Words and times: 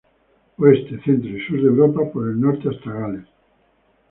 Oeste, 0.57 0.97
centro 1.03 1.29
y 1.29 1.41
sur 1.45 1.57
de 1.61 1.67
Europa, 1.67 2.11
por 2.11 2.27
el 2.27 2.41
norte 2.41 2.67
hasta 2.69 2.91
Gales. 2.91 3.27